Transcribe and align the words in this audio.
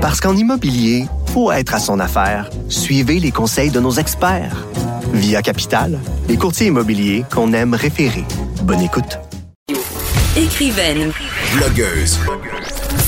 Parce 0.00 0.20
qu'en 0.20 0.34
immobilier, 0.34 1.06
faut 1.32 1.52
être 1.52 1.74
à 1.74 1.78
son 1.78 2.00
affaire. 2.00 2.48
Suivez 2.68 3.20
les 3.20 3.30
conseils 3.30 3.70
de 3.70 3.80
nos 3.80 3.92
experts. 3.92 4.66
Via 5.12 5.42
Capital, 5.42 5.98
les 6.28 6.36
courtiers 6.36 6.68
immobiliers 6.68 7.24
qu'on 7.30 7.52
aime 7.52 7.74
référer. 7.74 8.24
Bonne 8.62 8.80
écoute. 8.80 9.18
Écrivaine, 10.36 11.12
Blogueuse. 11.54 12.18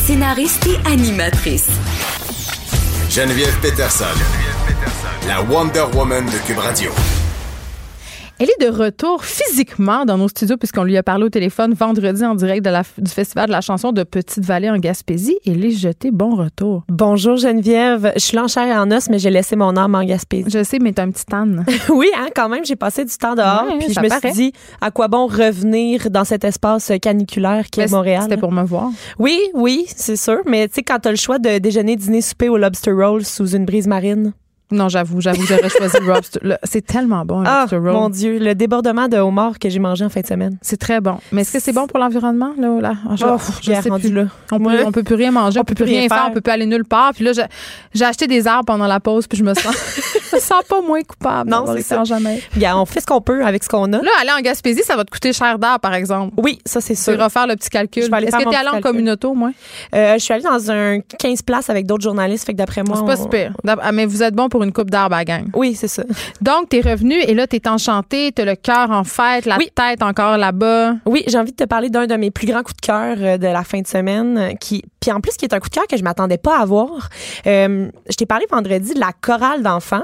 scénariste 0.05 0.67
et 0.67 0.87
animatrice. 0.89 1.69
Geneviève 3.09 3.57
Peterson. 3.61 4.05
La 5.29 5.41
Wonder 5.43 5.85
Woman 5.95 6.27
de 6.27 6.47
Cube 6.47 6.59
Radio. 6.59 6.91
Elle 8.45 8.49
est 8.51 8.69
de 8.73 8.77
retour 8.77 9.25
physiquement 9.25 10.05
dans 10.05 10.19
nos 10.19 10.27
studios 10.27 10.57
puisqu'on 10.57 10.83
lui 10.83 10.97
a 10.97 11.05
parlé 11.05 11.23
au 11.27 11.29
téléphone 11.29 11.75
vendredi 11.75 12.25
en 12.25 12.35
direct 12.35 12.65
de 12.65 12.71
la- 12.71 12.83
du 12.99 13.09
Festival 13.09 13.47
de 13.47 13.53
la 13.53 13.61
chanson 13.61 13.93
de 13.93 14.03
Petite-Vallée 14.03 14.69
en 14.69 14.79
Gaspésie. 14.79 15.37
Et 15.45 15.55
les 15.55 15.71
jeté 15.71 16.11
bon 16.11 16.35
retour. 16.35 16.83
Bonjour 16.89 17.37
Geneviève, 17.37 18.11
je 18.17 18.21
suis 18.21 18.35
là 18.37 18.43
en 18.43 18.49
chair 18.49 18.67
et 18.67 18.77
en 18.77 18.91
os, 18.91 19.09
mais 19.11 19.21
j'ai 19.21 19.31
laissé 19.31 19.55
mon 19.55 19.77
âme 19.77 19.95
en 19.95 20.03
Gaspésie. 20.03 20.51
Je 20.51 20.65
sais, 20.65 20.81
mais 20.81 20.93
t'as 20.93 21.05
un 21.05 21.13
petit 21.13 21.23
âne. 21.33 21.65
oui, 21.91 22.09
hein, 22.19 22.27
quand 22.35 22.49
même, 22.49 22.65
j'ai 22.65 22.75
passé 22.75 23.05
du 23.05 23.17
temps 23.17 23.37
dehors, 23.37 23.65
Ouais, 23.71 23.79
puis 23.79 23.95
je 23.95 24.01
me 24.01 24.09
paraît. 24.09 24.33
suis 24.33 24.51
dit 24.51 24.53
à 24.81 24.91
quoi 24.91 25.07
bon 25.07 25.29
revenir 25.29 26.11
dans 26.11 26.25
cet 26.25 26.43
espace 26.43 26.91
caniculaire 27.01 27.67
qui 27.71 27.81
est 27.81 27.93
Montréal? 27.93 28.23
C'était 28.25 28.39
pour 28.39 28.51
me 28.51 28.65
voir. 28.65 28.91
Oui, 29.21 29.39
oui, 29.55 29.85
c'est 29.95 30.17
sûr, 30.17 30.39
mais 30.47 30.67
tu 30.67 30.75
sais 30.75 30.83
quand 30.83 30.99
t'as 31.01 31.11
le 31.11 31.17
choix 31.17 31.39
de 31.39 31.59
déjeuner, 31.59 31.95
dîner, 31.95 32.21
souper 32.21 32.49
au 32.49 32.57
lobster 32.57 32.91
roll 32.91 33.25
sous 33.25 33.55
une 33.55 33.67
brise 33.67 33.87
marine. 33.87 34.33
Non, 34.73 34.89
j'avoue, 34.89 35.21
j'avoue, 35.21 35.45
j'aurais 35.47 35.69
choisi 35.69 35.97
le 36.01 36.07
lobster. 36.07 36.41
Le- 36.43 36.57
C'est 36.65 36.85
tellement 36.85 37.25
bon, 37.25 37.43
Ah, 37.47 37.61
lobster 37.61 37.77
roll. 37.77 37.93
mon 37.93 38.09
dieu, 38.09 38.39
le 38.39 38.55
débordement 38.55 39.09
de 39.09 39.17
homard 39.19 39.59
que 39.59 39.69
j'ai 39.69 39.79
mangé 39.79 40.05
en 40.05 40.09
fin 40.09 40.21
de 40.21 40.27
semaine. 40.27 40.59
C'est 40.63 40.79
très 40.79 41.01
bon. 41.01 41.19
Mais 41.33 41.43
est-ce 41.43 41.53
que 41.53 41.61
c'est 41.61 41.73
bon 41.73 41.87
pour 41.87 41.99
l'environnement, 41.99 42.53
là? 42.59 42.81
là? 42.81 42.93
Ah, 43.09 43.15
je, 43.17 43.25
Oh, 43.27 43.37
je 43.63 43.73
sais 43.73 43.89
rendu 43.89 44.09
plus. 44.09 44.13
là. 44.15 44.25
On 44.51 44.59
peut, 44.59 44.65
Ouais. 44.65 44.85
on 44.87 44.93
peut 44.93 45.03
plus 45.03 45.15
rien 45.15 45.31
manger, 45.31 45.61
on, 45.61 45.65
peut 45.65 45.75
plus 45.75 45.85
rien 45.85 46.09
faire, 46.09 46.17
faire. 46.19 46.27
on 46.31 46.33
peut 46.33 46.41
plus 46.41 46.53
aller 46.53 46.67
nulle 46.67 46.85
part. 46.85 47.13
Puis 47.15 47.25
là, 47.25 47.33
j'ai- 47.95 48.05
acheté 48.05 48.27
des 48.27 48.47
arbres 48.47 48.65
pendant 48.67 48.87
la 48.87 49.01
pause, 49.01 49.27
puis 49.27 49.39
je 49.39 49.45
me 49.45 49.55
sens, 49.55 49.65
je 50.31 50.37
me 50.37 50.41
sens 50.41 50.63
pas 50.69 50.81
moins 50.81 51.03
coupable. 51.03 51.51
Non, 51.51 51.65
c'est 51.75 51.83
ça. 51.83 52.05
jamais. 52.05 52.43
Regarde, 52.55 52.79
on 52.81 52.85
fait 52.87 53.01
ce 53.01 53.07
qu'on 53.07 53.21
peut 53.21 53.45
avec 53.45 53.63
ce 53.65 53.69
qu'on 53.69 53.93
a. 53.93 53.99
Là, 54.03 54.11
aller 54.21 54.31
en 54.37 54.41
Gaspésie, 54.41 54.83
ça 54.83 54.97
va 54.97 55.05
te 55.05 55.11
coûter 55.11 55.33
cher 55.33 55.59
d'art, 55.59 55.81
par 55.81 55.95
exemple. 55.95 56.35
Oui, 56.37 56.59
ça 56.65 56.81
c'est 56.81 56.95
Tu 56.95 57.01
sûr. 57.03 57.17
vas 57.17 57.25
refaire 57.25 57.47
le 57.47 57.57
petit 57.57 57.71
calcul. 57.71 58.03
Est-ce 58.03 58.11
que 58.11 58.17
tu 58.43 58.49
es 58.51 58.57
allé 58.57 58.69
petit 58.71 58.77
en 58.77 58.81
communauto, 58.81 59.35
moi? 59.35 59.51
Euh, 59.95 60.15
je 60.15 60.19
suis 60.19 60.33
allée 60.35 60.43
dans 60.43 60.71
un 60.71 61.01
15 61.19 61.43
places 61.43 61.71
avec 61.71 61.87
d'autres 61.87 62.03
journalistes, 62.03 62.45
fait 62.47 62.53
que 62.53 62.59
d'après 62.59 62.83
moi. 62.83 62.97
C'est 62.99 63.07
pas 63.07 63.19
on- 63.21 63.23
super. 63.23 63.53
Ah, 63.67 63.93
Mais 63.93 64.07
vous 64.07 64.23
êtes 64.23 64.35
bon 64.35 64.49
pour 64.49 64.62
une 64.63 64.73
coupe 64.73 64.91
d'arbres 64.91 65.17
à 65.17 65.25
gang. 65.25 65.47
Oui, 65.55 65.75
c'est 65.75 65.89
ça. 65.89 66.03
Donc, 66.41 66.69
t'es 66.71 66.81
revenu 66.81 67.15
et 67.15 67.35
là, 67.35 67.47
t'es 67.47 67.67
enchanté, 67.69 68.33
t'as 68.33 68.45
le 68.45 68.55
cœur 68.57 68.91
en 68.91 69.05
fête, 69.05 69.47
la 69.47 69.57
Oui. 69.59 69.69
tête 69.75 70.03
encore 70.03 70.37
là-bas. 70.39 70.95
Oui, 71.07 71.25
j'ai 71.27 71.39
envie 71.39 71.53
de 71.53 71.57
te 71.57 71.65
parler 71.65 71.89
d'un 71.91 72.07
de 72.07 72.15
mes 72.17 72.31
plus 72.31 72.47
grands 72.47 72.63
coups 72.63 72.77
de 72.81 72.87
cœur 72.87 73.17
euh, 73.19 73.39
de 73.39 73.47
la 73.47 73.65
fin 73.65 73.81
de 73.81 73.87
semaine, 73.87 74.39
euh, 74.39 74.53
qui, 74.55 74.83
puis 75.01 75.11
en 75.13 75.21
plus 75.21 75.37
qui 75.37 75.45
est 75.45 75.55
un 75.55 75.61
coup 75.61 75.69
de 75.69 75.75
cœur 75.75 75.87
que 75.87 75.97
je 75.97 76.03
m'attendais 76.03 76.39
pas 76.39 76.59
à 76.59 76.63
avoir. 76.63 77.09
Euh, 77.47 77.89
je 78.09 78.15
t'ai 78.17 78.27
parlé 78.27 78.47
vendredi 78.51 78.95
de 78.95 79.01
la 79.01 79.13
chorale 79.21 79.63
d'enfants 79.63 80.03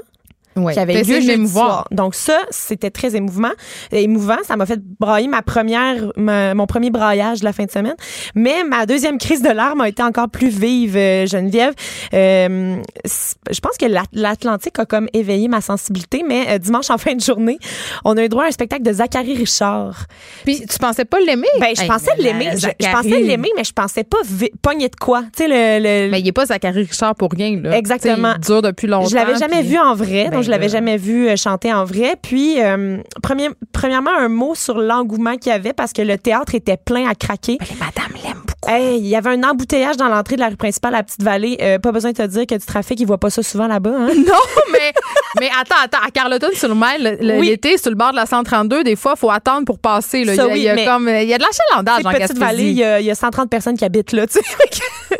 Oui. 0.58 0.72
qui 0.74 0.78
avait 0.80 0.94
T'as 1.02 1.08
lieu 1.08 1.20
jeudi 1.20 1.48
soir. 1.48 1.86
Donc 1.90 2.14
ça, 2.14 2.38
c'était 2.50 2.90
très 2.90 3.14
émouvant. 3.16 3.50
Émouvant, 3.92 4.36
ça 4.46 4.56
m'a 4.56 4.66
fait 4.66 4.80
brailler 5.00 5.28
ma 5.28 5.42
première, 5.42 6.12
ma- 6.16 6.54
mon 6.54 6.66
premier 6.66 6.90
braillage 6.90 7.40
de 7.40 7.44
la 7.44 7.52
fin 7.52 7.64
de 7.64 7.70
semaine. 7.70 7.94
Mais 8.34 8.64
ma 8.64 8.86
deuxième 8.86 9.18
crise 9.18 9.42
de 9.42 9.50
larmes 9.50 9.80
a 9.80 9.88
été 9.88 10.02
encore 10.02 10.28
plus 10.28 10.48
vive, 10.48 10.96
euh, 10.96 11.26
Geneviève. 11.26 11.74
Euh, 12.14 12.76
je 13.04 13.60
pense 13.60 13.76
que 13.78 13.86
l'At- 13.86 14.04
l'Atlantique 14.12 14.78
a 14.78 14.84
comme 14.86 15.08
éveillé 15.12 15.48
ma 15.48 15.60
sensibilité. 15.60 16.22
Mais 16.26 16.46
euh, 16.50 16.58
dimanche 16.58 16.90
en 16.90 16.98
fin 16.98 17.14
de 17.14 17.20
journée, 17.20 17.58
on 18.04 18.16
a 18.16 18.24
eu 18.24 18.28
droit 18.28 18.44
à 18.44 18.48
un 18.48 18.50
spectacle 18.50 18.82
de 18.82 18.92
Zachary 18.92 19.34
Richard. 19.34 20.06
Puis, 20.44 20.60
tu 20.66 20.78
pensais 20.78 21.04
pas 21.04 21.20
l'aimer? 21.20 21.46
Ben, 21.60 21.68
je 21.76 21.82
Hey, 21.82 21.88
pensais 21.88 22.10
l'aimer. 22.18 22.46
la- 22.46 22.56
Je, 22.56 22.92
pensais 22.92 23.20
l'aimer, 23.20 23.50
mais 23.56 23.64
je 23.64 23.72
pensais 23.72 24.04
pas 24.04 24.18
pogner 24.62 24.88
de 24.88 24.96
quoi. 24.96 25.22
Tu 25.36 25.44
sais, 25.44 25.48
le, 25.48 25.82
le- 26.06 26.10
Mais 26.10 26.20
il 26.20 26.28
est 26.28 26.32
pas 26.32 26.46
Zachary 26.46 26.82
Richard 26.82 27.14
pour 27.14 27.30
rien, 27.30 27.60
là. 27.60 27.76
Exactement. 27.76 28.34
Tu 28.34 28.34
sais, 28.34 28.38
Il 28.42 28.46
dure 28.46 28.62
depuis 28.62 28.86
longtemps. 28.86 29.08
Je 29.08 29.14
l'avais 29.14 29.36
jamais 29.36 29.60
puis- 29.60 29.68
vu 29.68 29.78
en 29.78 29.94
vrai, 29.94 30.24
Ben 30.24 30.30
donc 30.32 30.42
je 30.48 30.52
l'avais 30.52 30.68
jamais 30.70 30.96
vu 30.96 31.28
euh, 31.28 31.36
chanter 31.36 31.72
en 31.72 31.84
vrai. 31.84 32.16
Puis, 32.20 32.60
euh, 32.62 32.98
premier- 33.22 33.50
premièrement, 33.72 34.10
un 34.18 34.28
mot 34.28 34.54
sur 34.54 34.78
l'engouement 34.78 35.36
qu'il 35.36 35.52
y 35.52 35.54
avait 35.54 35.72
parce 35.74 35.92
que 35.92 36.00
le 36.02 36.16
théâtre 36.18 36.54
était 36.54 36.76
plein 36.78 37.06
à 37.08 37.14
craquer. 37.14 37.58
Les 37.60 37.76
madames 37.76 38.16
l'aiment 38.24 38.34
beaucoup. 38.46 38.70
Hey, 38.70 38.98
il 38.98 39.06
y 39.06 39.14
avait 39.16 39.30
un 39.30 39.42
embouteillage 39.44 39.96
dans 39.96 40.08
l'entrée 40.08 40.34
de 40.36 40.40
la 40.40 40.48
rue 40.48 40.56
principale 40.56 40.94
à 40.94 41.02
Petite-Vallée. 41.02 41.58
Euh, 41.60 41.78
pas 41.78 41.92
besoin 41.92 42.12
de 42.12 42.16
te 42.16 42.26
dire 42.26 42.46
que 42.46 42.54
du 42.54 42.64
trafic, 42.66 42.98
ils 43.00 43.06
voient 43.06 43.18
pas 43.18 43.30
ça 43.30 43.42
souvent 43.42 43.66
là-bas. 43.66 43.90
Hein? 43.94 44.08
Non, 44.16 44.34
mais, 44.72 44.92
mais 45.40 45.48
attends, 45.60 45.76
attends. 45.84 46.04
À 46.06 46.10
Carleton, 46.10 46.48
sur 46.54 46.68
le 46.68 46.74
mail, 46.74 47.18
Oui. 47.20 47.46
l'été, 47.48 47.76
sur 47.78 47.90
le 47.90 47.96
bord 47.96 48.10
de 48.12 48.16
la 48.16 48.26
132, 48.26 48.84
des 48.84 48.96
fois, 48.96 49.14
il 49.16 49.18
faut 49.20 49.30
attendre 49.30 49.64
pour 49.64 49.78
passer. 49.78 50.24
Là. 50.24 50.34
Ça, 50.34 50.44
il, 50.44 50.48
y 50.48 50.50
a, 50.50 50.52
oui, 50.52 50.58
il 50.60 50.62
y 50.64 50.68
a 50.68 50.74
mais- 50.74 50.84
comme, 50.86 51.08
il 51.08 51.28
y 51.28 51.34
a 51.34 51.38
de 51.38 51.42
l'achalandage 51.44 52.04
en 52.06 52.10
Petite-Vallée, 52.10 52.70
il 52.70 52.74
Gaspésie. 52.76 52.80
y, 52.80 52.84
a- 52.84 53.00
il 53.00 53.06
y 53.06 53.10
a 53.10 53.14
130 53.14 53.48
personnes 53.50 53.76
qui 53.76 53.84
habitent 53.84 54.12
là. 54.12 54.24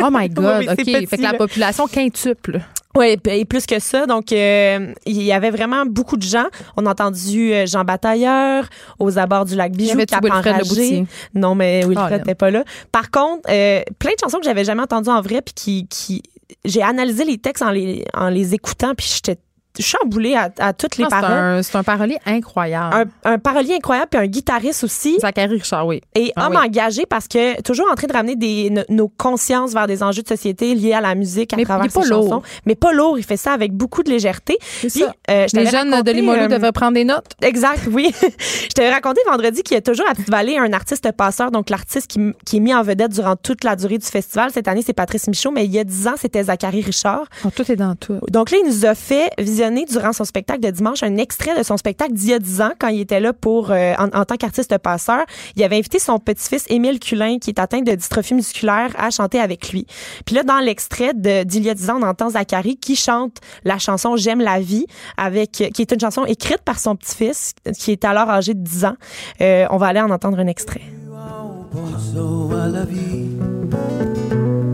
Oh 0.03 0.09
my 0.11 0.29
God, 0.31 0.45
Oui, 0.61 0.69
OK. 0.71 1.09
fait 1.09 1.17
que 1.17 1.23
la 1.23 1.35
population 1.35 1.87
quintuple. 1.87 2.61
Oui, 2.97 3.17
et 3.27 3.45
plus 3.45 3.67
que 3.67 3.79
ça. 3.79 4.07
Donc, 4.07 4.33
euh, 4.33 4.93
il 5.07 5.23
y 5.23 5.33
avait 5.33 5.51
vraiment 5.51 5.85
beaucoup 5.87 6.17
de 6.17 6.23
gens. 6.23 6.47
On 6.77 6.87
a 6.87 6.91
entendu 6.91 7.53
euh, 7.53 7.67
Jean 7.67 7.85
Batailleur 7.85 8.65
aux 8.99 9.19
abords 9.19 9.45
du 9.45 9.55
lac 9.57 9.73
Bijou, 9.73 9.99
Cap 10.07 10.25
Enragé. 10.25 11.05
Non, 11.35 11.55
mais 11.55 11.85
Wilfred 11.85 12.09
Oh, 12.11 12.17
n'était 12.17 12.35
pas 12.35 12.51
là. 12.51 12.65
Par 12.91 13.11
contre, 13.11 13.43
euh, 13.51 13.83
plein 13.99 14.13
de 14.13 14.17
chansons 14.21 14.39
que 14.39 14.45
j'avais 14.45 14.65
jamais 14.65 14.83
entendues 14.83 15.11
en 15.11 15.21
vrai, 15.21 15.43
puis 15.43 15.55
qui, 15.55 15.89
qui 15.89 16.23
j'ai 16.65 16.83
analysé 16.83 17.25
les 17.25 17.39
textes 17.39 17.63
en 17.63 17.71
les, 17.71 18.05
en 18.15 18.31
les 18.31 18.55
écoutant, 18.55 18.95
puis 18.97 19.11
j'étais 19.15 19.39
chamboulée 19.83 20.35
à, 20.35 20.51
à 20.59 20.73
toutes 20.73 20.97
les 20.97 21.05
Ah, 21.05 21.09
c'est, 21.11 21.21
paroles. 21.21 21.37
un, 21.39 21.63
c'est 21.63 21.77
un 21.77 21.83
parolier 21.83 22.19
incroyable. 22.27 23.11
Un, 23.25 23.33
un 23.33 23.39
parolier 23.39 23.75
incroyable, 23.75 24.09
puis 24.11 24.21
un 24.21 24.27
guitariste 24.27 24.85
aussi. 24.85 25.19
Zachary 25.21 25.55
Richard, 25.55 25.87
oui. 25.87 26.01
Et 26.15 26.33
Ah 26.37 26.47
homme 26.47 26.57
oui. 26.61 26.67
engagé 26.67 27.05
parce 27.07 27.29
que 27.29 27.61
toujours 27.63 27.87
en 27.91 27.95
train 27.95 28.07
de 28.07 28.13
ramener 28.13 28.37
des, 28.37 28.71
no- 28.71 28.83
nos 28.89 29.09
consciences 29.09 29.73
vers 29.73 29.87
des 29.87 30.03
enjeux 30.03 30.23
de 30.23 30.29
société 30.29 30.75
liés 30.75 30.93
à 30.93 31.01
la 31.01 31.15
musique 31.15 31.53
à 31.53 31.57
Mais 31.57 31.65
travers 31.65 31.85
il 31.87 31.89
est 31.89 31.95
pas 31.95 32.03
ses 32.03 32.09
lourd. 32.11 32.25
chansons. 32.29 32.43
Mais 32.67 32.75
pas 32.75 32.93
lourd. 32.93 33.19
Il 33.19 33.25
fait 33.25 33.37
ça 33.37 33.53
avec 33.53 33.73
beaucoup 33.73 34.03
de 34.03 34.11
légèreté. 34.11 34.57
Puis, 34.81 34.91
ça. 34.91 35.13
euh, 35.31 35.47
je 35.53 35.57
Les 35.57 35.67
jeunes 35.67 35.89
de 35.89 35.93
raconté, 35.93 36.13
Limoilou 36.15 36.53
euh, 36.53 36.73
prendre 36.73 36.93
des 36.95 37.05
notes. 37.05 37.27
Exact, 37.43 37.81
oui. 37.91 38.13
je 38.39 38.69
t'avais 38.75 38.91
raconté 38.91 39.21
vendredi 39.29 39.63
qu'il 39.63 39.75
y 39.75 39.79
a 39.79 39.83
toujours 39.83 40.07
à 40.09 40.13
Petite-Vallée 40.15 40.59
un 40.59 40.73
artiste 40.73 41.11
passeur, 41.13 41.51
donc 41.51 41.71
l'artiste 41.71 42.07
qui, 42.09 42.57
est 42.57 42.61
mis 42.61 42.75
en 42.75 42.83
vedette 42.83 43.13
durant 43.13 43.37
toute 43.37 43.65
la 43.65 43.77
durée 43.77 43.99
du 43.99 44.07
festival. 44.07 44.51
Cette 44.53 44.69
année, 44.69 44.83
c'est 44.85 44.93
Patrice 44.93 45.27
Michaud, 45.29 45.51
mais 45.51 45.65
il 45.65 45.73
y 45.73 45.79
a 45.79 45.85
dix 45.85 46.07
ans, 46.09 46.15
c'était 46.19 46.43
Zachary 46.45 46.81
Richard. 46.83 47.25
Oh, 47.45 47.49
tout 47.55 47.71
est 47.71 47.77
dans 47.77 47.95
tout. 47.95 48.19
Donc 48.31 48.51
là, 48.51 48.59
il 48.63 48.69
nous 48.69 48.85
a 48.87 48.95
fait 48.95 49.31
visionner 49.39 49.68
durant 49.89 50.13
son 50.13 50.25
spectacle 50.25 50.61
de 50.61 50.71
dimanche 50.71 51.03
un 51.03 51.17
extrait 51.17 51.57
de 51.57 51.63
son 51.63 51.77
spectacle 51.77 52.13
d'il 52.13 52.31
y 52.31 52.35
a 52.35 52.39
10 52.39 52.61
ans 52.61 52.73
quand 52.79 52.89
il 52.89 53.01
était 53.01 53.21
là 53.21 53.33
pour 53.33 53.71
euh, 53.71 53.95
en, 53.99 54.25
tant 54.25 54.37
qu'artiste 54.37 54.77
passeur. 54.79 55.25
Il 55.57 55.63
avait 55.63 55.77
invité 55.77 55.99
son 55.99 56.19
petit-fils 56.19 56.65
Émile 56.69 56.99
Culin 56.99 57.39
qui 57.39 57.51
est 57.51 57.59
atteint 57.59 57.81
de 57.81 57.93
dystrophie 57.93 58.35
musculaire 58.35 58.95
à 58.99 59.11
chanter 59.11 59.41
avec 59.41 59.73
lui. 59.73 59.87
Puis 60.25 60.35
là 60.35 60.43
dans 60.43 60.59
l'extrait 60.59 61.13
d'il 61.15 61.65
y 61.65 61.71
a 61.71 61.75
10 61.75 61.91
ans, 61.91 61.99
on 62.01 62.07
entend 62.07 62.31
Zachary 62.31 62.77
qui 62.77 62.97
chante 62.97 63.39
la 63.65 63.79
chanson 63.79 64.17
J'aime 64.17 64.41
la 64.41 64.61
vie 64.61 64.87
avec 65.17 65.51
qui 65.53 65.83
est 65.83 65.93
une 65.93 66.01
chanson 66.01 66.25
écrite 66.25 66.63
par 66.65 66.79
son 66.79 66.97
petit-fils 66.97 67.55
qui 67.79 67.93
est 67.93 68.05
alors 68.05 68.31
âgé 68.31 68.55
de 68.55 68.61
10 68.61 68.85
ans. 68.85 68.97
Euh, 69.41 69.67
on 69.71 69.77
va 69.77 69.87
aller 69.87 70.01
en 70.01 70.11
entendre 70.11 70.39
un 70.39 70.47
extrait. 70.47 70.83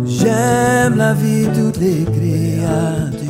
J'aime 0.06 0.96
la 0.96 1.14
vie, 1.14 1.48
toutes 1.54 1.78
les 1.78 2.04
créatures. 2.04 3.23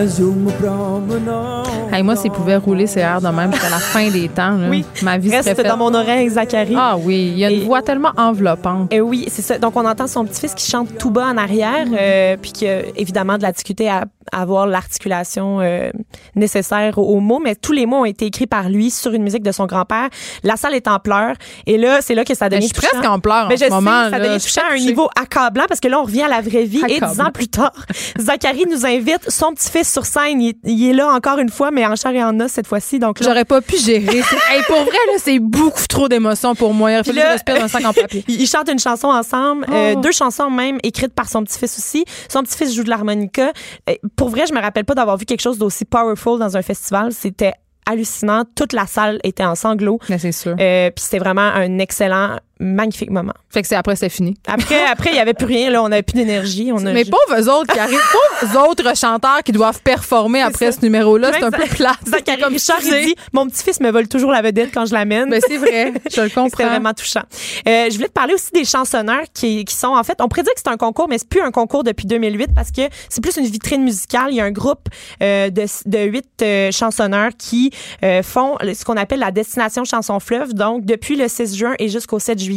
Un 0.00 0.06
jour 0.06 0.32
me 0.32 0.52
promenant. 0.52 1.87
Hey, 1.98 2.04
moi, 2.04 2.14
s'il 2.14 2.30
pouvait 2.30 2.54
rouler 2.54 2.86
ses 2.86 3.00
airs 3.00 3.20
de 3.20 3.26
même 3.26 3.52
jusqu'à 3.52 3.70
la 3.70 3.78
fin 3.80 4.08
des 4.08 4.28
temps, 4.28 4.52
là, 4.52 4.68
Oui. 4.70 4.84
ma 5.02 5.18
vie 5.18 5.30
serait 5.30 5.40
Reste 5.40 5.56
faite. 5.56 5.66
dans 5.66 5.76
mon 5.76 5.92
oreille 5.92 6.28
Zachary. 6.28 6.76
Ah 6.78 6.96
oui, 6.96 7.30
il 7.32 7.38
y 7.40 7.44
a 7.44 7.50
une 7.50 7.62
Et- 7.62 7.64
voix 7.64 7.82
tellement 7.82 8.12
enveloppante. 8.16 8.92
Et 8.92 9.00
oui, 9.00 9.26
c'est 9.28 9.42
ça. 9.42 9.58
Donc, 9.58 9.74
on 9.76 9.84
entend 9.84 10.06
son 10.06 10.24
petit-fils 10.24 10.54
qui 10.54 10.70
chante 10.70 10.96
tout 10.96 11.10
bas 11.10 11.26
en 11.26 11.36
arrière, 11.36 11.86
euh, 11.92 12.36
puis 12.40 12.52
qui 12.52 12.68
a 12.68 12.82
évidemment 12.94 13.36
de 13.36 13.42
la 13.42 13.50
difficulté 13.50 13.88
à, 13.90 14.04
avoir 14.30 14.66
l'articulation 14.66 15.60
euh, 15.62 15.90
nécessaire 16.36 16.98
aux, 16.98 17.18
mots, 17.18 17.40
mais 17.42 17.54
tous 17.54 17.72
les 17.72 17.86
mots 17.86 18.00
ont 18.00 18.04
été 18.04 18.26
écrits 18.26 18.46
par 18.46 18.68
lui 18.68 18.90
sur 18.90 19.12
une 19.14 19.22
musique 19.22 19.42
de 19.42 19.52
son 19.52 19.64
grand-père. 19.64 20.08
La 20.44 20.56
salle 20.56 20.74
est 20.74 20.86
en 20.86 20.98
pleurs. 20.98 21.34
Et 21.66 21.78
là, 21.78 22.00
c'est 22.02 22.14
là 22.14 22.24
que 22.24 22.34
ça 22.34 22.44
Mais 22.50 22.56
devient 22.56 22.68
je 22.68 22.78
suis 22.78 22.88
presque 22.88 23.06
en 23.08 23.20
pleurs 23.20 23.46
en 23.46 23.48
Mais 23.48 23.56
je 23.56 23.60
ce 23.64 23.70
sais, 23.70 23.74
moment. 23.74 24.10
ça 24.10 24.18
devient 24.18 24.38
touchant 24.38 24.60
à 24.70 24.74
un 24.74 24.78
niveau 24.78 25.08
accablant 25.18 25.64
parce 25.66 25.80
que 25.80 25.88
là, 25.88 25.98
on 25.98 26.04
revient 26.04 26.22
à 26.24 26.28
la 26.28 26.42
vraie 26.42 26.64
vie. 26.64 26.82
Et 26.88 27.00
dix 27.00 27.20
ans 27.22 27.30
plus 27.32 27.48
tard, 27.48 27.72
Zachary 28.20 28.66
nous 28.70 28.84
invite 28.84 29.30
son 29.30 29.52
petit-fils 29.54 29.90
sur 29.90 30.04
scène. 30.04 30.42
Il, 30.42 30.52
il 30.64 30.90
est 30.90 30.92
là 30.94 31.08
encore 31.08 31.38
une 31.38 31.48
fois, 31.48 31.70
mais 31.70 31.86
en 31.88 31.96
chair 31.96 32.12
et 32.12 32.22
en 32.22 32.38
os 32.40 32.50
cette 32.50 32.66
fois-ci. 32.66 32.98
Donc 32.98 33.22
J'aurais 33.22 33.44
pas 33.44 33.60
pu 33.60 33.76
gérer. 33.78 34.06
Hey, 34.50 34.62
pour 34.66 34.76
vrai, 34.82 34.96
là, 35.06 35.12
c'est 35.18 35.38
beaucoup 35.38 35.86
trop 35.88 36.08
d'émotions 36.08 36.54
pour 36.54 36.72
moi. 36.72 36.92
Il 36.92 37.02
que 37.02 37.12
je 37.12 37.60
dans 37.60 37.68
sac 37.68 37.84
en 37.84 37.92
papier. 37.92 38.24
Ils 38.28 38.46
chantent 38.46 38.70
une 38.70 38.78
chanson 38.78 39.08
ensemble, 39.08 39.66
euh, 39.70 39.94
Oh. 39.96 40.00
deux 40.00 40.12
chansons 40.12 40.50
même 40.50 40.78
écrites 40.82 41.14
par 41.14 41.28
son 41.28 41.42
petit-fils 41.44 41.78
aussi. 41.78 42.04
Son 42.28 42.42
petit-fils 42.42 42.74
joue 42.74 42.84
de 42.84 42.90
l'harmonica. 42.90 43.52
Euh, 43.88 43.94
Pour 44.16 44.28
vrai, 44.28 44.44
je 44.48 44.54
me 44.54 44.60
rappelle 44.60 44.84
pas 44.84 44.94
d'avoir 44.94 45.16
vu 45.16 45.24
quelque 45.24 45.40
chose 45.40 45.58
d'aussi 45.58 45.84
powerful 45.84 46.38
dans 46.38 46.56
un 46.56 46.62
festival. 46.62 47.12
C'était 47.12 47.52
hallucinant. 47.86 48.44
Toute 48.54 48.72
la 48.72 48.86
salle 48.86 49.18
était 49.24 49.44
en 49.44 49.54
sanglots. 49.54 49.98
C'est 50.18 50.32
sûr. 50.32 50.56
Euh, 50.60 50.90
puis 50.90 51.02
c'était 51.04 51.18
vraiment 51.18 51.40
un 51.42 51.78
excellent 51.78 52.38
magnifique 52.60 53.10
moment. 53.10 53.34
Fait 53.50 53.62
que 53.62 53.68
c'est 53.68 53.76
après, 53.76 53.96
c'est 53.96 54.08
fini. 54.08 54.36
Après, 54.46 54.84
après, 54.90 55.10
il 55.10 55.16
y 55.16 55.20
avait 55.20 55.34
plus 55.34 55.46
rien, 55.46 55.70
là, 55.70 55.82
on 55.82 55.88
n'avait 55.88 56.02
plus 56.02 56.14
d'énergie. 56.16 56.70
On 56.72 56.84
a 56.86 56.92
Mais 56.92 57.04
pauvres 57.04 57.40
eux 57.40 57.48
autres 57.48 57.72
qui 57.72 57.78
arrivent, 57.78 57.98
pauvres 58.40 58.70
autres 58.70 58.96
chanteurs 58.96 59.42
qui 59.44 59.52
doivent 59.52 59.80
performer 59.82 60.40
après 60.40 60.72
ce 60.72 60.80
numéro-là, 60.82 61.32
c'est 61.32 61.44
un 61.44 61.50
peu 61.50 61.66
plat. 61.66 61.94
Comme 62.40 62.52
Richard, 62.52 62.80
il 62.82 63.06
dit 63.06 63.14
Mon 63.32 63.46
petit-fils 63.46 63.80
me 63.80 63.90
vole 63.90 64.08
toujours 64.08 64.30
la 64.30 64.42
vedette 64.42 64.70
quand 64.72 64.86
je 64.86 64.94
l'amène. 64.94 65.30
Ben, 65.30 65.40
c'est 65.46 65.56
vrai, 65.58 65.92
je 66.10 66.20
le 66.20 66.28
C'était 66.28 66.30
comprends. 66.30 66.66
vraiment 66.68 66.94
touchant. 66.94 67.22
Euh, 67.66 67.88
je 67.90 67.94
voulais 67.94 68.08
te 68.08 68.12
parler 68.12 68.34
aussi 68.34 68.50
des 68.52 68.64
chansonneurs 68.64 69.24
qui, 69.32 69.64
qui 69.64 69.74
sont 69.74 69.88
en 69.88 70.02
fait, 70.04 70.18
on 70.20 70.28
dire 70.42 70.54
que 70.54 70.60
c'est 70.62 70.68
un 70.68 70.76
concours, 70.76 71.08
mais 71.08 71.18
c'est 71.18 71.28
plus 71.28 71.40
un 71.40 71.50
concours 71.50 71.84
depuis 71.84 72.06
2008 72.06 72.50
parce 72.54 72.70
que 72.70 72.82
c'est 73.08 73.20
plus 73.22 73.36
une 73.36 73.46
vitrine 73.46 73.82
musicale. 73.82 74.28
Il 74.30 74.36
y 74.36 74.40
a 74.40 74.44
un 74.44 74.50
groupe 74.50 74.88
euh, 75.22 75.50
de, 75.50 75.64
de 75.86 75.98
huit 75.98 76.28
euh, 76.42 76.70
chansonneurs 76.70 77.30
qui 77.38 77.70
euh, 78.02 78.22
font 78.22 78.56
ce 78.60 78.84
qu'on 78.84 78.96
appelle 78.96 79.20
la 79.20 79.30
destination 79.30 79.84
chanson 79.84 80.20
fleuve. 80.20 80.54
Donc, 80.54 80.84
depuis 80.84 81.16
le 81.16 81.28
6 81.28 81.56
juin 81.56 81.74
et 81.78 81.88
jusqu'au 81.88 82.18
7 82.18 82.38
juillet, 82.38 82.47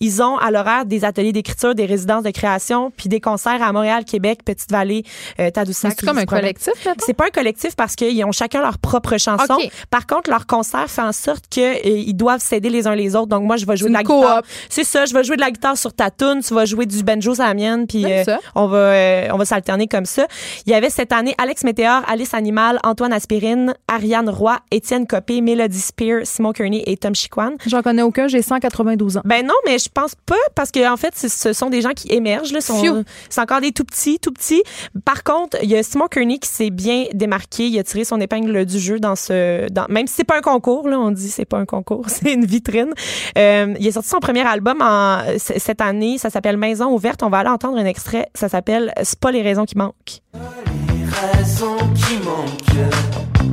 ils 0.00 0.22
ont 0.22 0.36
à 0.38 0.50
l'horaire 0.50 0.86
des 0.86 1.04
ateliers 1.04 1.32
d'écriture, 1.32 1.74
des 1.74 1.86
résidences 1.86 2.22
de 2.22 2.30
création, 2.30 2.92
puis 2.96 3.08
des 3.08 3.20
concerts 3.20 3.62
à 3.62 3.72
Montréal, 3.72 4.04
Québec, 4.04 4.40
Petite-Vallée, 4.44 5.04
euh, 5.40 5.50
Tadoussac. 5.50 5.94
C'est 5.98 6.06
comme 6.06 6.18
un 6.18 6.26
collectif? 6.26 6.72
C'est 7.04 7.14
pas 7.14 7.26
un 7.26 7.30
collectif 7.30 7.76
parce 7.76 7.94
qu'ils 7.96 8.24
ont 8.24 8.32
chacun 8.32 8.60
leur 8.60 8.78
propre 8.78 9.16
chanson. 9.18 9.58
Par 9.90 10.06
contre, 10.06 10.30
leur 10.30 10.46
concert 10.46 10.88
fait 10.88 11.02
en 11.02 11.12
sorte 11.12 11.44
qu'ils 11.48 12.16
doivent 12.16 12.40
s'aider 12.40 12.70
les 12.70 12.86
uns 12.86 12.94
les 12.94 13.14
autres. 13.16 13.28
Donc, 13.28 13.44
moi, 13.44 13.56
je 13.56 13.66
vais 13.66 13.76
jouer 13.76 13.88
de 13.88 13.94
la 13.94 14.02
guitare. 14.02 14.42
coop. 14.42 14.46
C'est 14.68 14.84
ça, 14.84 15.04
je 15.04 15.14
vais 15.14 15.24
jouer 15.24 15.36
de 15.36 15.40
la 15.40 15.50
guitare 15.50 15.76
sur 15.76 15.92
ta 15.92 16.10
tune, 16.10 16.40
tu 16.46 16.54
vas 16.54 16.64
jouer 16.64 16.86
du 16.86 17.02
banjo 17.02 17.40
à 17.40 17.46
la 17.46 17.54
mienne, 17.54 17.86
puis 17.86 18.04
euh, 18.04 18.24
on 18.54 18.66
va 18.66 18.76
euh, 18.76 19.28
on 19.32 19.36
va 19.36 19.44
s'alterner 19.44 19.86
comme 19.86 20.06
ça. 20.06 20.26
Il 20.66 20.72
y 20.72 20.74
avait 20.74 20.90
cette 20.90 21.12
année 21.12 21.34
Alex 21.38 21.64
Météor, 21.64 22.02
Alice 22.06 22.34
Animal, 22.34 22.78
Antoine 22.84 23.12
Aspirine, 23.12 23.74
Ariane 23.88 24.28
Roy, 24.28 24.58
Étienne 24.70 25.06
Copé, 25.06 25.40
Melody 25.40 25.78
Spear, 25.78 26.20
Simon 26.24 26.52
Kearney 26.52 26.82
et 26.86 26.96
Tom 26.96 27.14
Chiquan. 27.14 27.52
J'en 27.66 27.82
connais 27.82 28.02
aucun, 28.02 28.28
j'ai 28.28 28.42
192 28.42 29.18
ans. 29.18 29.22
Ben 29.26 29.44
non, 29.46 29.54
mais 29.66 29.78
je 29.78 29.88
pense 29.92 30.14
pas 30.26 30.34
parce 30.54 30.70
que 30.70 30.90
en 30.90 30.96
fait, 30.96 31.14
ce- 31.16 31.52
sont 31.52 31.68
des 31.68 31.80
gens 31.82 31.90
qui 31.94 32.12
émergent. 32.12 32.52
Là, 32.52 32.60
sont- 32.60 32.82
Phew. 32.82 33.02
c'est 33.28 33.40
encore 33.40 33.60
des 33.60 33.72
tout 33.72 33.84
petits, 33.84 34.18
tout 34.18 34.32
petits. 34.32 34.62
Par 35.04 35.24
contre, 35.24 35.56
il 35.62 35.68
y 35.70 35.76
a 35.76 35.82
Simon 35.82 36.06
Kearney 36.08 36.38
qui 36.38 36.48
s'est 36.48 36.70
bien 36.70 37.04
démarqué. 37.12 37.66
Il 37.66 37.78
a 37.78 37.84
tiré 37.84 38.04
son 38.04 38.20
épingle 38.20 38.64
du 38.64 38.78
jeu 38.78 38.98
dans 39.00 39.16
ce, 39.16 39.68
dans, 39.70 39.86
même 39.88 40.06
si 40.06 40.14
c'est 40.14 40.24
pas 40.24 40.38
un 40.38 40.42
concours 40.42 40.88
là, 40.88 40.98
on 40.98 41.10
dit 41.10 41.28
c'est 41.28 41.44
pas 41.44 41.58
un 41.58 41.64
concours, 41.66 42.04
c'est 42.08 42.32
une 42.32 42.46
vitrine. 42.46 42.92
Euh, 43.36 43.74
il 43.78 43.88
a 43.88 43.92
sorti 43.92 44.08
son 44.08 44.20
premier 44.20 44.46
album 44.46 44.78
en 44.80 45.22
cette 45.38 45.80
année. 45.80 46.18
Ça 46.18 46.30
s'appelle 46.30 46.56
Maison 46.56 46.92
ouverte. 46.92 47.22
On 47.22 47.28
va 47.30 47.38
aller 47.38 47.48
entendre 47.50 47.78
un 47.78 47.84
extrait. 47.86 48.28
Ça 48.34 48.48
s'appelle 48.48 48.92
C'est 49.02 49.18
pas 49.18 49.30
les 49.32 49.42
raisons 49.42 49.64
qui 49.64 49.76
manquent. 49.76 50.20
Les 50.34 51.38
raisons 51.38 51.76
qui 51.94 52.18
manquent, 52.24 52.92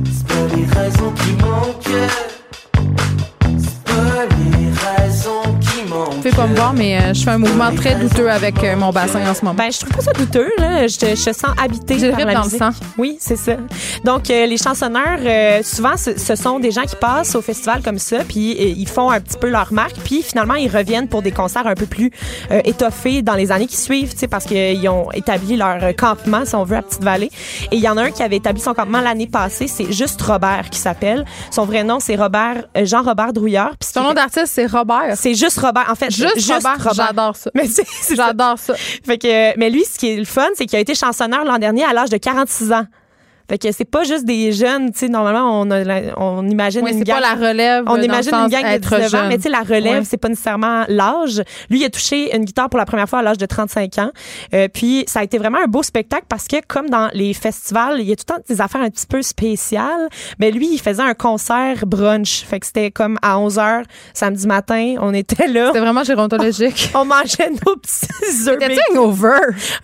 c'est 0.04 0.26
pas 0.26 0.56
les 0.56 0.64
raisons 0.66 1.12
qui 1.12 1.32
manquent. 1.42 2.10
C'est 3.58 3.84
pas 3.84 4.26
les 4.26 5.02
raisons 5.04 5.58
qui 5.60 5.63
manquent. 5.98 6.22
Fais 6.22 6.30
pas 6.30 6.46
me 6.46 6.54
voir, 6.54 6.72
mais 6.72 6.98
euh, 7.00 7.14
je 7.14 7.22
fais 7.22 7.30
un 7.30 7.38
mouvement 7.38 7.74
très 7.74 7.94
douteux 7.96 8.30
avec 8.30 8.62
euh, 8.62 8.76
mon 8.76 8.90
bassin 8.90 9.20
en 9.28 9.34
ce 9.34 9.44
moment. 9.44 9.56
Ben, 9.56 9.70
je 9.72 9.78
trouve 9.80 9.92
pas 9.92 10.02
ça 10.02 10.12
douteux, 10.12 10.50
là. 10.58 10.86
Je, 10.86 10.96
te- 10.98 11.06
je 11.16 11.24
te 11.24 11.32
sens 11.32 11.50
habité 11.62 11.96
le 11.98 12.10
par 12.10 12.20
la 12.26 12.34
dans 12.34 12.44
le 12.44 12.50
sang. 12.50 12.70
Oui, 12.98 13.16
c'est 13.20 13.36
ça. 13.36 13.56
Donc, 14.04 14.30
euh, 14.30 14.46
les 14.46 14.56
chansonneurs, 14.56 15.18
euh, 15.24 15.62
souvent, 15.62 15.96
ce, 15.96 16.18
ce 16.18 16.34
sont 16.36 16.58
des 16.58 16.70
gens 16.70 16.82
qui 16.82 16.96
passent 16.96 17.34
au 17.34 17.42
festival 17.42 17.82
comme 17.82 17.98
ça, 17.98 18.18
puis 18.28 18.52
euh, 18.52 18.74
ils 18.76 18.88
font 18.88 19.10
un 19.10 19.20
petit 19.20 19.38
peu 19.38 19.48
leur 19.48 19.72
marque, 19.72 19.96
puis 20.04 20.22
finalement, 20.22 20.54
ils 20.54 20.68
reviennent 20.74 21.08
pour 21.08 21.22
des 21.22 21.32
concerts 21.32 21.66
un 21.66 21.74
peu 21.74 21.86
plus 21.86 22.10
euh, 22.50 22.60
étoffés 22.64 23.22
dans 23.22 23.34
les 23.34 23.52
années 23.52 23.66
qui 23.66 23.76
suivent, 23.76 24.12
tu 24.12 24.18
sais, 24.20 24.28
parce 24.28 24.44
qu'ils 24.44 24.88
ont 24.88 25.10
établi 25.12 25.56
leur 25.56 25.94
campement, 25.96 26.44
si 26.44 26.54
on 26.54 26.64
veut, 26.64 26.76
à 26.76 26.82
Petite-Vallée. 26.82 27.30
Et 27.70 27.76
il 27.76 27.80
y 27.80 27.88
en 27.88 27.96
a 27.96 28.02
un 28.04 28.10
qui 28.10 28.22
avait 28.22 28.36
établi 28.36 28.60
son 28.60 28.74
campement 28.74 29.00
l'année 29.00 29.26
passée, 29.26 29.68
c'est 29.68 29.92
juste 29.92 30.20
Robert 30.22 30.68
qui 30.70 30.78
s'appelle. 30.78 31.24
Son 31.50 31.64
vrai 31.64 31.84
nom, 31.84 31.98
c'est 32.00 32.16
Robert, 32.16 32.64
euh, 32.76 32.84
Jean-Robert 32.84 33.32
Drouillard. 33.32 33.70
Puis 33.78 33.88
qui 33.92 33.98
nom 34.00 34.12
d'artiste, 34.14 34.48
c'est 34.54 34.66
Robert. 34.66 35.14
c'est 35.16 35.34
juste 35.34 35.58
Robert. 35.60 35.83
En 35.88 35.94
fait, 35.94 36.10
Juste, 36.10 36.52
Robert, 36.52 36.92
j'adore 36.94 37.36
ça. 37.36 37.50
Mais 37.54 37.66
c'est 37.66 37.86
c'est 37.86 38.16
ça. 38.16 38.26
J'adore 38.28 38.58
ça. 38.58 38.74
Fait 38.74 39.18
que, 39.18 39.58
mais 39.58 39.70
lui, 39.70 39.84
ce 39.84 39.98
qui 39.98 40.10
est 40.10 40.16
le 40.16 40.24
fun, 40.24 40.48
c'est 40.54 40.66
qu'il 40.66 40.76
a 40.76 40.80
été 40.80 40.94
chansonneur 40.94 41.44
l'an 41.44 41.58
dernier 41.58 41.84
à 41.84 41.92
l'âge 41.92 42.10
de 42.10 42.16
46 42.16 42.72
ans. 42.72 42.86
Fait 43.48 43.58
que 43.58 43.70
c'est 43.72 43.84
pas 43.84 44.04
juste 44.04 44.24
des 44.24 44.52
jeunes, 44.52 44.92
tu 44.92 45.00
sais, 45.00 45.08
normalement, 45.08 45.60
on, 45.60 45.70
a 45.70 45.84
la- 45.84 46.18
on 46.18 46.46
imagine 46.48 46.82
Oui, 46.82 46.92
une 46.92 46.98
c'est 46.98 47.04
gang. 47.04 47.20
pas 47.20 47.34
la 47.34 47.48
relève. 47.48 47.84
on 47.86 48.00
imagine 48.00 48.32
une 48.34 48.48
gang 48.48 48.62
de 48.62 48.66
être 48.68 48.80
19 48.88 49.04
ans, 49.04 49.08
jeune. 49.08 49.28
mais 49.28 49.36
tu 49.36 49.42
sais, 49.42 49.48
la 49.50 49.60
relève, 49.60 49.84
Ouais. 49.98 50.04
c'est 50.04 50.16
pas 50.16 50.28
nécessairement 50.28 50.84
l'âge. 50.88 51.42
Lui, 51.70 51.80
il 51.80 51.84
a 51.84 51.90
touché 51.90 52.34
une 52.34 52.44
guitare 52.44 52.70
pour 52.70 52.78
la 52.78 52.86
première 52.86 53.08
fois 53.08 53.18
à 53.18 53.22
l'âge 53.22 53.38
de 53.38 53.46
35 53.46 53.98
ans. 53.98 54.10
Euh, 54.54 54.68
puis, 54.72 55.04
ça 55.06 55.20
a 55.20 55.24
été 55.24 55.38
vraiment 55.38 55.58
un 55.62 55.66
beau 55.66 55.82
spectacle 55.82 56.24
parce 56.28 56.46
que, 56.48 56.56
comme 56.66 56.88
dans 56.88 57.10
les 57.12 57.34
festivals, 57.34 58.00
il 58.00 58.06
y 58.08 58.12
a 58.12 58.16
tout 58.16 58.24
le 58.28 58.34
temps 58.34 58.40
des 58.48 58.60
affaires 58.60 58.80
un 58.80 58.90
petit 58.90 59.06
peu 59.06 59.20
spéciales. 59.22 60.08
Mais 60.38 60.50
lui, 60.50 60.68
il 60.72 60.78
faisait 60.80 61.02
un 61.02 61.14
concert 61.14 61.84
brunch. 61.86 62.44
Fait 62.44 62.60
que 62.60 62.66
c'était 62.66 62.90
comme 62.90 63.18
à 63.22 63.38
11 63.38 63.56
h 63.58 63.84
samedi 64.14 64.46
matin. 64.46 64.94
On 65.00 65.12
était 65.12 65.46
là. 65.48 65.66
C'était 65.68 65.80
vraiment 65.80 66.04
gérontologique. 66.04 66.90
On 66.94 67.04
mangeait 67.04 67.50
nos 67.50 67.76
petits 67.76 68.06
œufs 68.48 68.58
C'était 68.60 68.76
un 68.94 68.96
over. 68.98 69.28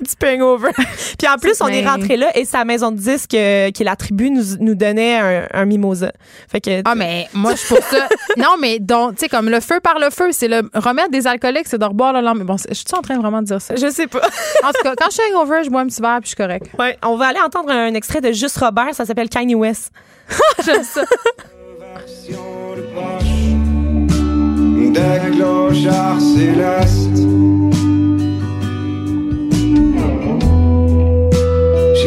un 0.00 0.04
petit 0.04 0.16
peu 0.18 0.28
hangover. 0.28 0.70
Puis 1.18 1.28
en 1.28 1.36
plus, 1.36 1.60
on 1.60 1.66
est 1.68 1.86
rentré 1.86 2.16
là 2.16 2.28
et 2.36 2.44
sa 2.44 2.64
maison 2.64 2.90
de 2.90 2.96
disque, 2.98 3.34
euh, 3.50 3.70
qui 3.70 3.82
est 3.82 3.84
la 3.84 3.96
tribu, 3.96 4.30
nous, 4.30 4.42
nous 4.60 4.74
donnait 4.74 5.16
un, 5.16 5.46
un 5.52 5.64
mimosa. 5.64 6.12
Fait 6.48 6.60
que, 6.60 6.82
Ah, 6.84 6.94
mais 6.94 7.28
moi, 7.34 7.52
je 7.52 7.58
suis 7.58 7.74
pour 7.74 7.84
ça. 7.84 8.08
non, 8.36 8.54
mais 8.60 8.78
donc, 8.78 9.16
tu 9.16 9.20
sais, 9.20 9.28
comme 9.28 9.48
le 9.48 9.60
feu 9.60 9.80
par 9.80 9.98
le 9.98 10.10
feu, 10.10 10.28
c'est 10.32 10.48
le 10.48 10.62
remède 10.74 11.10
des 11.10 11.26
alcooliques, 11.26 11.66
c'est 11.66 11.78
de 11.78 11.84
reboire 11.84 12.12
le 12.12 12.20
lendemain. 12.20 12.44
Bon, 12.44 12.56
je 12.56 12.74
suis 12.74 12.84
en 12.96 13.02
train 13.02 13.18
vraiment 13.18 13.40
de 13.42 13.46
dire 13.46 13.60
ça. 13.60 13.74
je 13.76 13.90
sais 13.90 14.06
pas. 14.06 14.20
En 14.64 14.68
tout 14.68 14.82
cas, 14.82 14.94
quand 14.96 15.06
je 15.10 15.14
suis 15.14 15.22
hangover, 15.34 15.64
je 15.64 15.70
bois 15.70 15.80
un 15.82 15.86
petit 15.86 16.00
verre 16.00 16.18
puis 16.20 16.24
je 16.24 16.28
suis 16.28 16.36
correct. 16.36 16.66
ouais, 16.78 16.96
on 17.04 17.16
va 17.16 17.26
aller 17.28 17.40
entendre 17.44 17.70
un 17.70 17.94
extrait 17.94 18.20
de 18.20 18.32
Juste 18.32 18.58
Robert, 18.58 18.94
ça 18.94 19.04
s'appelle 19.04 19.28
Kanye 19.28 19.54
West. 19.54 19.90
J'aime 20.64 20.84
ça. 20.84 21.02
Des 24.92 25.36
clochards 25.36 26.20
célestes. 26.20 27.49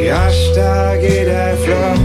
J'ai 0.04 0.12
hashtagué 0.12 1.24
des 1.24 1.56
fleurs, 1.64 1.96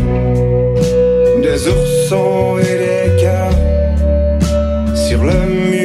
des 1.42 1.66
oursons 1.66 2.56
et 2.60 2.78
des 2.84 3.20
cœurs 3.20 3.50
sur 4.94 5.24
le 5.24 5.32
mur 5.32 5.77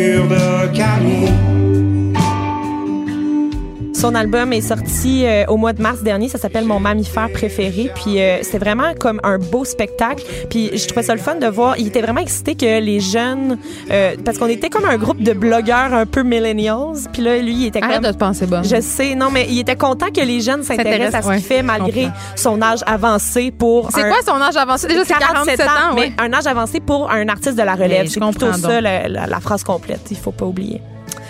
Son 4.03 4.15
album 4.15 4.51
est 4.51 4.59
sorti 4.59 5.25
euh, 5.25 5.45
au 5.47 5.55
mois 5.55 5.71
de 5.71 5.81
mars 5.81 6.01
dernier. 6.01 6.27
Ça 6.27 6.37
s'appelle 6.37 6.65
Mon 6.65 6.77
mammifère 6.77 7.31
préféré. 7.31 7.89
Puis 7.95 8.19
euh, 8.21 8.39
c'était 8.41 8.57
vraiment 8.57 8.93
comme 8.99 9.21
un 9.23 9.37
beau 9.37 9.63
spectacle. 9.63 10.25
Puis 10.49 10.71
je 10.77 10.85
trouvais 10.87 11.03
ça 11.03 11.13
le 11.15 11.21
fun 11.21 11.35
de 11.35 11.47
voir. 11.47 11.77
Il 11.77 11.87
était 11.87 12.01
vraiment 12.01 12.19
excité 12.19 12.55
que 12.55 12.81
les 12.81 12.99
jeunes, 12.99 13.57
euh, 13.91 14.15
parce 14.25 14.37
qu'on 14.37 14.49
était 14.49 14.69
comme 14.69 14.83
un 14.83 14.97
groupe 14.97 15.23
de 15.23 15.31
blogueurs 15.31 15.93
un 15.93 16.05
peu 16.05 16.23
millennials. 16.23 16.97
Puis 17.13 17.21
là, 17.21 17.37
lui, 17.37 17.53
il 17.53 17.65
était 17.67 17.81
Arrête 17.81 18.01
comme 18.01 18.03
de 18.07 18.11
te 18.11 18.17
penser 18.17 18.45
bonne. 18.45 18.65
Je 18.65 18.81
sais, 18.81 19.15
non, 19.15 19.29
mais 19.31 19.47
il 19.49 19.57
était 19.59 19.77
content 19.77 20.07
que 20.13 20.19
les 20.19 20.41
jeunes 20.41 20.63
s'intéressent 20.63 21.15
à 21.15 21.21
ce 21.21 21.27
ouais, 21.29 21.37
qu'il 21.37 21.45
fait 21.45 21.63
malgré 21.63 22.09
son 22.35 22.61
âge 22.61 22.79
avancé 22.85 23.51
pour. 23.51 23.89
C'est 23.93 24.01
un- 24.01 24.09
quoi 24.09 24.17
son 24.25 24.41
âge 24.41 24.57
avancé? 24.57 24.87
Déjà, 24.89 25.05
c'est 25.05 25.13
47 25.13 25.61
ans. 25.61 25.95
mais 25.95 26.11
un 26.17 26.33
âge 26.33 26.45
avancé 26.45 26.81
pour 26.81 27.09
un 27.09 27.29
artiste 27.29 27.57
de 27.57 27.63
la 27.63 27.75
relève. 27.75 28.07
je 28.07 28.11
C'est 28.11 28.19
plutôt 28.19 28.51
ça 28.51 28.57
donc. 28.57 28.81
la, 28.81 29.07
la- 29.07 29.27
la 29.27 29.39
phrase 29.39 29.63
complète. 29.63 30.01
Il 30.11 30.17
faut 30.17 30.33
pas 30.33 30.45
oublier. 30.45 30.81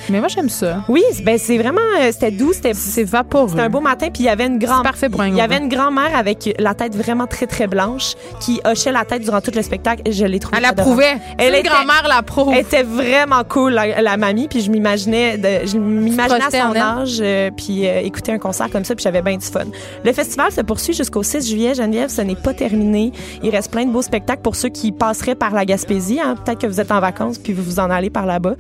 Mais 0.10 0.20
moi, 0.20 0.28
j'aime 0.28 0.50
ça. 0.50 0.84
Oui, 0.90 1.04
c'est- 1.14 1.24
ben 1.24 1.38
c'est 1.38 1.58
vraiment, 1.58 1.80
euh, 2.00 2.10
c'était 2.12 2.32
doux, 2.32 2.54
c'était 2.54 2.74
C'est 2.74 3.04
vaporeux. 3.04 3.50
c'était 3.50 3.62
un 3.62 3.70
beau 3.70 3.80
matin, 3.82 4.08
puis 4.14 4.24
il 4.24 4.26
y 4.26 4.30
avait 4.30 4.46
une 4.48 4.60
grand 4.60 4.82
parfait 4.84 5.10
pour 5.10 5.22
un 5.22 5.28
Il 5.28 5.36
y 5.36 5.42
avait 5.42 5.58
une 5.58 5.70
grand-mère 5.70 6.16
avec 6.16 6.56
la 6.60 6.74
tête 6.74 6.96
vraiment 6.96 7.28
très 7.28 7.48
très 7.48 7.68
blanche 7.68 8.14
qui 8.40 8.60
hochait 8.66 8.92
la 8.92 9.06
tête 9.06 9.24
durant 9.24 9.42
tout 9.42 9.52
le 9.56 9.62
spectacle. 9.62 10.02
et 10.06 10.12
Je 10.12 10.26
l'ai 10.26 10.40
trouvée. 10.40 10.58
Elle 10.60 10.66
approuvait. 10.66 11.18
Elle 11.38 11.56
était- 11.56 11.70
grand-mère 11.70 12.06
l'approuve. 12.08 12.54
Elle 12.54 12.60
était 12.62 12.84
vraiment 12.84 13.44
cool, 13.48 13.74
la, 13.74 14.02
la 14.02 14.18
mamie, 14.18 14.48
puis 14.48 14.62
je 14.62 14.70
m'imaginais, 14.72 15.38
de- 15.38 15.66
je 15.68 15.78
m'imaginais 15.78 16.44
à 16.44 16.52
son 16.68 16.74
elle. 16.74 16.82
âge, 16.82 17.18
euh, 17.22 17.50
puis 17.56 17.88
euh, 17.88 18.00
écouter 18.02 18.32
un 18.32 18.38
concert 18.40 18.70
comme 18.70 18.84
ça, 18.86 18.96
puis 18.96 19.04
j'avais 19.04 19.22
bien 19.22 19.38
du 19.38 19.46
fun. 19.46 19.66
Le 20.04 20.14
festival 20.14 20.52
se 20.52 20.62
poursuit 20.62 20.94
jusqu'au 20.94 21.24
6 21.24 21.50
juillet, 21.50 21.74
Geneviève, 21.76 22.10
ce 22.10 22.22
n'est 22.22 22.36
pas 22.36 22.54
terminé. 22.54 23.12
Il 23.42 23.50
reste 23.50 23.72
plein 23.72 23.86
de 23.86 23.92
beaux 23.92 24.02
spectacles 24.02 24.42
pour 24.42 24.56
ceux 24.56 24.70
qui 24.70 24.92
passeraient 24.92 25.36
par 25.36 25.52
la 25.54 25.66
Gaspésie. 25.66 26.20
hein. 26.24 26.36
Peut-être 26.44 26.60
que 26.60 26.68
vous 26.68 26.80
êtes 26.80 26.92
en 26.92 27.00
vacances, 27.00 27.38
puis 27.38 27.54
vous 27.54 27.64
vous 27.64 27.80
en 27.80 27.90
allez 27.90 28.10
par 28.10 28.26
là-bas. 28.26 28.56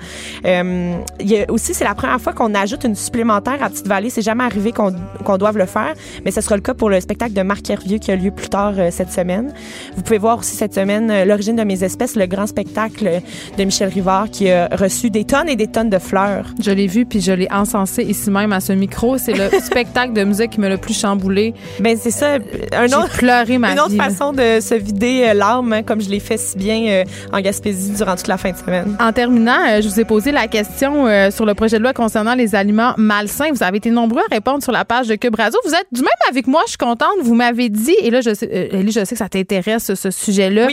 Euh, 0.45 0.95
il 1.19 1.32
y 1.33 1.41
a 1.41 1.51
aussi, 1.51 1.73
c'est 1.73 1.83
la 1.83 1.95
première 1.95 2.19
fois 2.19 2.33
qu'on 2.33 2.53
ajoute 2.55 2.83
une 2.83 2.95
supplémentaire 2.95 3.61
à 3.61 3.69
Petite-Vallée. 3.69 4.09
C'est 4.09 4.21
jamais 4.21 4.43
arrivé 4.43 4.71
qu'on 4.71 4.93
qu'on 5.23 5.37
doive 5.37 5.57
le 5.57 5.65
faire, 5.65 5.93
mais 6.25 6.31
ce 6.31 6.41
sera 6.41 6.55
le 6.55 6.61
cas 6.61 6.73
pour 6.73 6.89
le 6.89 6.99
spectacle 6.99 7.33
de 7.33 7.41
Marc 7.41 7.69
Hervieux 7.69 7.97
qui 7.97 8.11
a 8.11 8.15
lieu 8.15 8.31
plus 8.31 8.49
tard 8.49 8.73
euh, 8.77 8.89
cette 8.91 9.11
semaine. 9.11 9.53
Vous 9.95 10.01
pouvez 10.01 10.17
voir 10.17 10.39
aussi 10.39 10.55
cette 10.55 10.73
semaine 10.73 11.09
euh, 11.11 11.25
L'origine 11.25 11.55
de 11.55 11.63
mes 11.63 11.83
espèces, 11.83 12.15
le 12.15 12.25
grand 12.25 12.47
spectacle 12.47 13.21
de 13.57 13.63
Michel 13.63 13.89
Rivard 13.89 14.29
qui 14.29 14.49
a 14.49 14.67
reçu 14.71 15.09
des 15.09 15.23
tonnes 15.23 15.49
et 15.49 15.55
des 15.55 15.67
tonnes 15.67 15.89
de 15.89 15.99
fleurs. 15.99 16.45
Je 16.61 16.71
l'ai 16.71 16.87
vu 16.87 17.05
puis 17.05 17.21
je 17.21 17.31
l'ai 17.31 17.47
encensé 17.51 18.03
ici 18.03 18.29
même 18.29 18.51
à 18.53 18.59
ce 18.59 18.73
micro. 18.73 19.17
C'est 19.17 19.33
le 19.33 19.49
spectacle 19.61 20.13
de 20.13 20.23
musique 20.23 20.51
qui 20.51 20.59
m'a 20.59 20.69
le 20.69 20.77
plus 20.77 20.97
chamboulé. 20.99 21.53
Ben 21.79 21.97
c'est 21.99 22.11
ça, 22.11 22.35
un 22.73 22.87
J'ai 22.87 22.95
autre 22.95 23.17
pleuré 23.17 23.57
ma 23.57 23.71
une 23.73 23.79
autre 23.79 23.89
vie. 23.91 23.97
là. 23.97 24.05
façon 24.05 24.33
de 24.33 24.59
se 24.59 24.75
vider 24.75 25.25
euh, 25.27 25.33
l'âme, 25.33 25.71
hein, 25.73 25.83
comme 25.83 26.01
je 26.01 26.09
l'ai 26.09 26.19
fait 26.19 26.37
si 26.37 26.57
bien 26.57 26.81
euh, 26.87 27.03
en 27.31 27.39
Gaspésie 27.41 27.91
durant 27.91 28.15
toute 28.15 28.27
la 28.27 28.37
fin 28.37 28.51
de 28.51 28.57
semaine. 28.57 28.95
En 28.99 29.11
terminant, 29.11 29.57
euh, 29.69 29.81
je 29.81 29.87
vous 29.87 29.99
ai 29.99 30.05
posé 30.05 30.31
la 30.31 30.47
question 30.47 31.07
euh, 31.23 31.31
sur 31.31 31.45
le 31.45 31.53
projet 31.53 31.77
de 31.77 31.83
loi 31.83 31.93
concernant 31.93 32.35
les 32.35 32.55
aliments 32.55 32.93
malsains. 32.97 33.51
Vous 33.51 33.63
avez 33.63 33.77
été 33.77 33.89
nombreux 33.89 34.21
à 34.29 34.33
répondre 34.33 34.61
sur 34.63 34.71
la 34.71 34.85
page 34.85 35.07
de 35.07 35.15
Cube 35.15 35.35
Radio. 35.35 35.59
Vous 35.65 35.73
êtes 35.73 35.87
du 35.91 36.01
même 36.01 36.09
avec 36.29 36.47
moi, 36.47 36.61
je 36.65 36.69
suis 36.71 36.77
contente. 36.77 37.09
Vous 37.21 37.35
m'avez 37.35 37.69
dit, 37.69 37.95
et 38.01 38.09
là, 38.09 38.21
je 38.21 38.33
sais, 38.33 38.49
euh, 38.51 38.79
Ellie, 38.79 38.91
je 38.91 39.03
sais 39.05 39.15
que 39.15 39.17
ça 39.19 39.29
t'intéresse, 39.29 39.93
ce 39.93 40.11
sujet-là. 40.11 40.67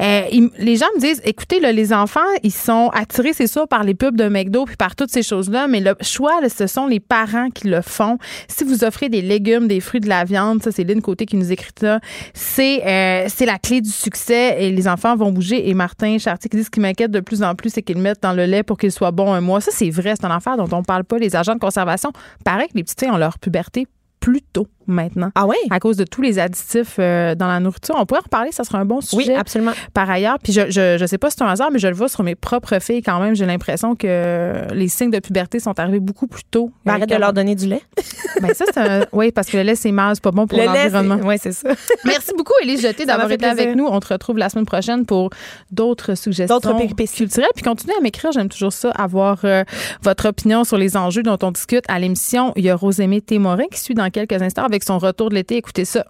Euh, 0.00 0.22
ils- 0.32 0.50
les 0.58 0.76
gens 0.76 0.86
me 0.96 1.00
disent, 1.00 1.20
écoutez, 1.24 1.60
là, 1.60 1.72
les 1.72 1.92
enfants, 1.92 2.20
ils 2.42 2.52
sont 2.52 2.90
attirés, 2.94 3.32
c'est 3.32 3.46
sûr, 3.46 3.68
par 3.68 3.84
les 3.84 3.94
pubs 3.94 4.16
de 4.16 4.28
McDo 4.28 4.64
puis 4.64 4.76
par 4.76 4.96
toutes 4.96 5.10
ces 5.10 5.22
choses-là, 5.22 5.66
mais 5.68 5.80
le 5.80 5.94
choix, 6.00 6.40
là, 6.40 6.48
ce 6.48 6.66
sont 6.66 6.86
les 6.86 7.00
parents 7.00 7.48
qui 7.50 7.68
le 7.68 7.80
font. 7.82 8.18
Si 8.48 8.64
vous 8.64 8.84
offrez 8.84 9.08
des 9.08 9.22
légumes, 9.22 9.68
des 9.68 9.80
fruits, 9.80 10.00
de 10.00 10.08
la 10.08 10.24
viande, 10.24 10.62
ça, 10.62 10.72
c'est 10.72 10.84
Lynn 10.84 11.00
Côté 11.02 11.26
qui 11.26 11.36
nous 11.36 11.52
écrit 11.52 11.70
ça, 11.78 12.00
c'est 12.34 12.80
c'est 13.28 13.46
la 13.46 13.58
clé 13.58 13.80
du 13.80 13.90
succès 13.90 14.56
et 14.58 14.70
les 14.70 14.88
enfants 14.88 15.14
vont 15.16 15.30
bouger. 15.32 15.68
Et 15.68 15.74
Martin 15.74 16.18
Chartier 16.18 16.48
qui 16.48 16.56
dit 16.56 16.64
ce 16.64 16.70
qui 16.70 16.80
m'inquiète 16.80 17.10
de 17.10 17.20
plus 17.20 17.42
en 17.42 17.54
plus, 17.54 17.70
c'est 17.70 17.82
qu'ils 17.82 17.96
le 17.96 18.02
mettent 18.02 18.22
dans 18.22 18.32
le 18.32 18.44
lait 18.46 18.62
pour 18.62 18.78
qu'il 18.78 18.90
soit 18.90 19.10
bon 19.10 19.32
un 19.32 19.40
mois. 19.40 19.60
Ça, 19.60 19.70
c'est 19.72 19.90
vrai, 19.92 20.14
c'est 20.16 20.26
un 20.26 20.30
affaire 20.30 20.56
dont 20.56 20.68
on 20.72 20.82
parle 20.82 21.04
pas. 21.04 21.18
Les 21.18 21.36
agents 21.36 21.54
de 21.54 21.60
conservation, 21.60 22.12
paraît 22.44 22.68
que 22.68 22.74
les 22.74 22.82
petites 22.82 23.00
filles 23.00 23.10
ont 23.10 23.18
leur 23.18 23.38
puberté 23.38 23.86
plus 24.20 24.42
tôt 24.42 24.68
maintenant. 24.86 25.30
Ah 25.34 25.46
oui? 25.46 25.56
À 25.70 25.80
cause 25.80 25.96
de 25.96 26.04
tous 26.04 26.22
les 26.22 26.38
additifs 26.38 26.96
euh, 26.98 27.34
dans 27.34 27.48
la 27.48 27.60
nourriture. 27.60 27.94
On 27.98 28.06
pourrait 28.06 28.20
en 28.20 28.24
reparler, 28.24 28.52
ça 28.52 28.64
sera 28.64 28.78
un 28.78 28.84
bon 28.84 29.00
Oui, 29.12 29.24
sujet. 29.24 29.34
absolument. 29.34 29.72
Par 29.94 30.08
ailleurs, 30.10 30.38
puis 30.42 30.52
je, 30.52 30.70
je, 30.70 30.96
je 30.98 31.06
sais 31.06 31.18
pas 31.18 31.30
si 31.30 31.36
c'est 31.38 31.44
un 31.44 31.48
hasard, 31.48 31.70
mais 31.72 31.78
je 31.78 31.88
le 31.88 31.94
vois 31.94 32.08
sur 32.08 32.22
mes 32.22 32.34
propres 32.34 32.78
filles 32.80 33.02
quand 33.02 33.20
même. 33.20 33.34
J'ai 33.34 33.46
l'impression 33.46 33.94
que 33.94 34.66
les 34.72 34.88
signes 34.88 35.10
de 35.10 35.18
puberté 35.18 35.60
sont 35.60 35.78
arrivés 35.78 36.00
beaucoup 36.00 36.26
plus 36.26 36.44
tôt. 36.50 36.70
Ben, 36.84 36.94
arrête 36.94 37.08
de 37.08 37.16
leur 37.16 37.32
donner 37.32 37.54
du 37.54 37.66
lait. 37.66 37.82
Ben, 38.40 38.54
ça, 38.54 38.64
c'est 38.72 38.78
un- 38.80 39.04
Oui, 39.12 39.30
parce 39.30 39.48
que 39.48 39.58
le 39.58 39.62
lait, 39.62 39.74
c'est 39.74 39.92
mal, 39.92 40.14
c'est 40.16 40.24
pas 40.24 40.30
bon 40.30 40.46
pour 40.46 40.58
Le 40.58 40.64
l'environnement. 40.64 41.18
oui, 41.22 41.36
c'est 41.40 41.52
ça. 41.52 41.68
Merci 42.04 42.32
beaucoup, 42.36 42.54
Élise 42.62 42.80
Jeté, 42.80 43.04
d'avoir 43.04 43.30
été 43.30 43.44
plaisir. 43.46 43.62
avec 43.62 43.76
nous. 43.76 43.86
On 43.86 44.00
te 44.00 44.12
retrouve 44.12 44.38
la 44.38 44.48
semaine 44.48 44.64
prochaine 44.64 45.04
pour 45.06 45.30
d'autres 45.70 46.14
suggestions 46.16 46.56
D'autres 46.56 46.76
péripéties. 46.76 47.14
culturelles. 47.18 47.50
Puis 47.54 47.62
continuez 47.62 47.94
à 47.96 48.00
m'écrire, 48.00 48.32
j'aime 48.32 48.48
toujours 48.48 48.72
ça, 48.72 48.90
avoir 48.92 49.40
euh, 49.44 49.62
votre 50.02 50.28
opinion 50.28 50.64
sur 50.64 50.78
les 50.78 50.96
enjeux 50.96 51.22
dont 51.22 51.38
on 51.42 51.50
discute 51.52 51.84
à 51.88 51.98
l'émission. 51.98 52.52
Il 52.56 52.64
y 52.64 52.70
a 52.70 52.74
Rosémée 52.74 53.20
Témorin 53.20 53.66
qui 53.70 53.78
suit 53.78 53.94
dans 53.94 54.08
quelques 54.10 54.40
instants 54.42 54.64
avec 54.72 54.84
son 54.84 54.98
retour 54.98 55.28
de 55.28 55.34
l'été. 55.34 55.56
Écoutez 55.56 55.84
ça. 55.84 56.06